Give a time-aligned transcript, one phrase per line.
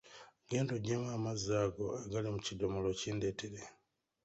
[0.49, 3.61] Genda oggyemu amazzi ago agali mu kidomola okindeetere.